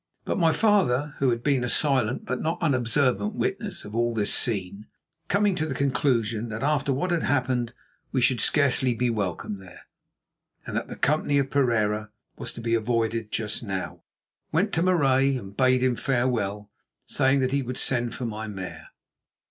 [0.25, 4.33] But my father, who had been a silent but not unobservant witness of all this
[4.33, 4.87] scene,
[5.27, 7.71] coming to the conclusion that after what had happened
[8.11, 9.81] we should scarcely be welcome there,
[10.65, 14.01] and that the company of Pereira was to be avoided just now,
[14.51, 16.71] went up to Marais and bade him farewell,
[17.05, 18.87] saying that we would send for my mare.